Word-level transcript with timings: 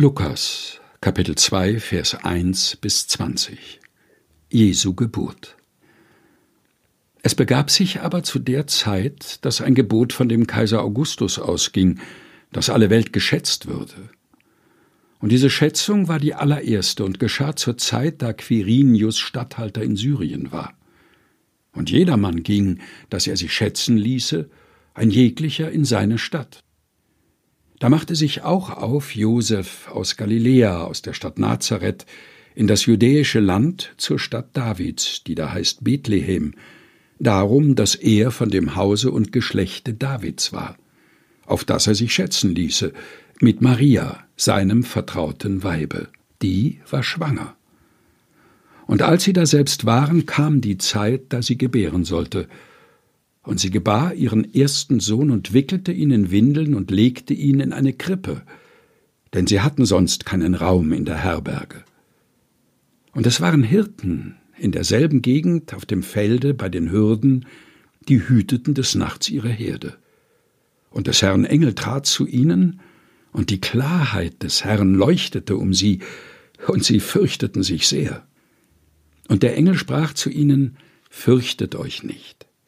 Lukas, 0.00 0.80
Kapitel 1.00 1.34
2, 1.34 1.80
Vers 1.80 2.14
1 2.14 2.76
bis 2.76 3.08
20 3.08 3.80
Jesu 4.48 4.94
Geburt 4.94 5.56
Es 7.20 7.34
begab 7.34 7.68
sich 7.68 8.00
aber 8.00 8.22
zu 8.22 8.38
der 8.38 8.68
Zeit, 8.68 9.44
dass 9.44 9.60
ein 9.60 9.74
Gebot 9.74 10.12
von 10.12 10.28
dem 10.28 10.46
Kaiser 10.46 10.82
Augustus 10.84 11.40
ausging, 11.40 11.98
dass 12.52 12.70
alle 12.70 12.90
Welt 12.90 13.12
geschätzt 13.12 13.66
würde. 13.66 14.08
Und 15.18 15.32
diese 15.32 15.50
Schätzung 15.50 16.06
war 16.06 16.20
die 16.20 16.34
allererste 16.34 17.04
und 17.04 17.18
geschah 17.18 17.56
zur 17.56 17.76
Zeit, 17.76 18.22
da 18.22 18.32
Quirinius 18.32 19.18
Statthalter 19.18 19.82
in 19.82 19.96
Syrien 19.96 20.52
war. 20.52 20.74
Und 21.72 21.90
jedermann 21.90 22.44
ging, 22.44 22.78
dass 23.10 23.26
er 23.26 23.36
sich 23.36 23.52
schätzen 23.52 23.96
ließe, 23.96 24.48
ein 24.94 25.10
jeglicher 25.10 25.72
in 25.72 25.84
seine 25.84 26.18
Stadt. 26.18 26.62
Da 27.78 27.88
machte 27.88 28.16
sich 28.16 28.42
auch 28.42 28.70
auf 28.70 29.14
Josef 29.14 29.88
aus 29.88 30.16
Galiläa, 30.16 30.82
aus 30.82 31.02
der 31.02 31.12
Stadt 31.12 31.38
Nazareth, 31.38 32.06
in 32.54 32.66
das 32.66 32.86
judäische 32.86 33.38
Land 33.38 33.94
zur 33.98 34.18
Stadt 34.18 34.48
Davids, 34.56 35.22
die 35.24 35.36
da 35.36 35.52
heißt 35.52 35.84
Bethlehem, 35.84 36.54
darum, 37.20 37.76
dass 37.76 37.94
er 37.94 38.32
von 38.32 38.50
dem 38.50 38.74
Hause 38.74 39.12
und 39.12 39.30
Geschlechte 39.32 39.94
Davids 39.94 40.52
war, 40.52 40.76
auf 41.46 41.64
das 41.64 41.86
er 41.86 41.94
sich 41.94 42.12
schätzen 42.12 42.54
ließe, 42.54 42.92
mit 43.40 43.62
Maria, 43.62 44.24
seinem 44.36 44.82
vertrauten 44.82 45.62
Weibe. 45.62 46.08
Die 46.42 46.80
war 46.90 47.04
schwanger. 47.04 47.54
Und 48.88 49.02
als 49.02 49.22
sie 49.24 49.32
daselbst 49.32 49.84
waren, 49.84 50.26
kam 50.26 50.60
die 50.60 50.78
Zeit, 50.78 51.26
da 51.28 51.42
sie 51.42 51.58
gebären 51.58 52.04
sollte, 52.04 52.48
und 53.48 53.58
sie 53.58 53.70
gebar 53.70 54.12
ihren 54.12 54.52
ersten 54.52 55.00
Sohn 55.00 55.30
und 55.30 55.54
wickelte 55.54 55.90
ihn 55.90 56.10
in 56.10 56.30
Windeln 56.30 56.74
und 56.74 56.90
legte 56.90 57.32
ihn 57.32 57.60
in 57.60 57.72
eine 57.72 57.94
Krippe, 57.94 58.42
denn 59.32 59.46
sie 59.46 59.62
hatten 59.62 59.86
sonst 59.86 60.26
keinen 60.26 60.54
Raum 60.54 60.92
in 60.92 61.06
der 61.06 61.16
Herberge. 61.16 61.82
Und 63.12 63.26
es 63.26 63.40
waren 63.40 63.62
Hirten 63.62 64.34
in 64.58 64.70
derselben 64.70 65.22
Gegend 65.22 65.72
auf 65.72 65.86
dem 65.86 66.02
Felde 66.02 66.52
bei 66.52 66.68
den 66.68 66.92
Hürden, 66.92 67.46
die 68.06 68.28
hüteten 68.28 68.74
des 68.74 68.94
Nachts 68.94 69.30
ihre 69.30 69.48
Herde. 69.48 69.96
Und 70.90 71.06
des 71.06 71.22
Herrn 71.22 71.46
Engel 71.46 71.74
trat 71.74 72.04
zu 72.04 72.26
ihnen, 72.26 72.80
und 73.32 73.48
die 73.48 73.62
Klarheit 73.62 74.42
des 74.42 74.66
Herrn 74.66 74.92
leuchtete 74.92 75.56
um 75.56 75.72
sie, 75.72 76.00
und 76.66 76.84
sie 76.84 77.00
fürchteten 77.00 77.62
sich 77.62 77.88
sehr. 77.88 78.26
Und 79.26 79.42
der 79.42 79.56
Engel 79.56 79.74
sprach 79.74 80.12
zu 80.12 80.28
ihnen, 80.28 80.76
Fürchtet 81.08 81.76
euch 81.76 82.02
nicht. 82.02 82.47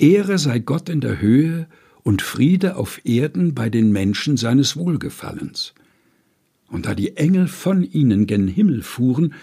Ehre 0.00 0.38
sei 0.38 0.58
Gott 0.58 0.88
in 0.88 1.00
der 1.00 1.20
Höhe 1.20 1.66
und 2.02 2.22
Friede 2.22 2.76
auf 2.76 3.00
Erden 3.04 3.54
bei 3.54 3.68
den 3.68 3.92
Menschen 3.92 4.36
seines 4.36 4.76
Wohlgefallens. 4.76 5.74
Und 6.68 6.86
da 6.86 6.94
die 6.94 7.16
Engel 7.16 7.48
von 7.48 7.82
ihnen 7.82 8.26
gen 8.26 8.48
Himmel 8.48 8.82
fuhren, 8.82 9.34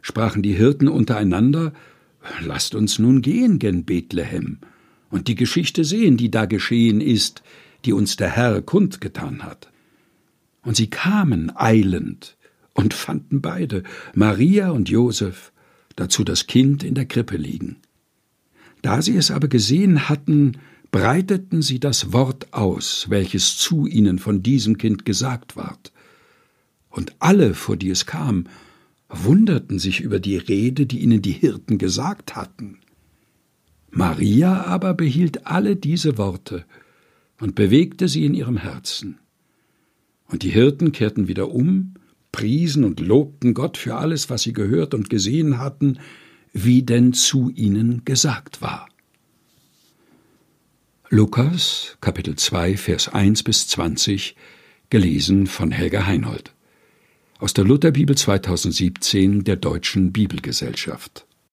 sprachen 0.00 0.42
die 0.42 0.54
Hirten 0.54 0.88
untereinander, 0.88 1.72
Lasst 2.40 2.74
uns 2.74 2.98
nun 2.98 3.22
gehen 3.22 3.58
gen 3.58 3.84
Bethlehem 3.84 4.58
und 5.10 5.28
die 5.28 5.34
Geschichte 5.34 5.84
sehen, 5.84 6.16
die 6.16 6.30
da 6.30 6.46
geschehen 6.46 7.00
ist, 7.00 7.42
die 7.84 7.92
uns 7.92 8.16
der 8.16 8.30
Herr 8.30 8.60
kundgetan 8.60 9.42
hat. 9.44 9.70
Und 10.62 10.76
sie 10.76 10.90
kamen 10.90 11.52
eilend 11.54 12.36
und 12.74 12.92
fanden 12.92 13.40
beide, 13.40 13.82
Maria 14.14 14.70
und 14.70 14.88
Josef, 14.88 15.52
dazu 15.96 16.24
das 16.24 16.46
Kind 16.46 16.82
in 16.82 16.94
der 16.94 17.06
Krippe 17.06 17.36
liegen. 17.36 17.76
Da 18.82 19.02
sie 19.02 19.16
es 19.16 19.30
aber 19.30 19.48
gesehen 19.48 20.08
hatten, 20.08 20.58
breiteten 20.90 21.62
sie 21.62 21.80
das 21.80 22.12
Wort 22.12 22.52
aus, 22.52 23.06
welches 23.08 23.56
zu 23.58 23.86
ihnen 23.86 24.18
von 24.18 24.42
diesem 24.42 24.78
Kind 24.78 25.04
gesagt 25.04 25.56
ward. 25.56 25.92
Und 26.88 27.14
alle, 27.18 27.54
vor 27.54 27.76
die 27.76 27.90
es 27.90 28.06
kam, 28.06 28.44
wunderten 29.08 29.78
sich 29.78 30.00
über 30.00 30.20
die 30.20 30.36
Rede, 30.36 30.86
die 30.86 31.00
ihnen 31.00 31.22
die 31.22 31.32
Hirten 31.32 31.78
gesagt 31.78 32.36
hatten. 32.36 32.78
Maria 33.90 34.64
aber 34.64 34.94
behielt 34.94 35.46
alle 35.46 35.76
diese 35.76 36.18
Worte 36.18 36.64
und 37.40 37.54
bewegte 37.54 38.08
sie 38.08 38.24
in 38.24 38.34
ihrem 38.34 38.56
Herzen. 38.56 39.18
Und 40.26 40.42
die 40.42 40.50
Hirten 40.50 40.92
kehrten 40.92 41.26
wieder 41.26 41.50
um, 41.50 41.94
priesen 42.32 42.84
und 42.84 43.00
lobten 43.00 43.54
Gott 43.54 43.78
für 43.78 43.96
alles, 43.96 44.28
was 44.28 44.42
sie 44.42 44.52
gehört 44.52 44.92
und 44.92 45.08
gesehen 45.08 45.58
hatten, 45.58 45.98
wie 46.52 46.82
denn 46.82 47.12
zu 47.12 47.50
ihnen 47.50 48.04
gesagt 48.04 48.60
war. 48.62 48.88
Lukas 51.10 51.96
Kapitel 52.00 52.36
2 52.36 52.76
Vers 52.76 53.08
1 53.08 53.42
bis 53.42 53.68
20 53.68 54.36
gelesen 54.90 55.46
von 55.46 55.70
Helga 55.70 56.06
Heinold 56.06 56.52
aus 57.38 57.54
der 57.54 57.64
Lutherbibel 57.64 58.16
2017 58.16 59.44
der 59.44 59.56
Deutschen 59.56 60.12
Bibelgesellschaft 60.12 61.27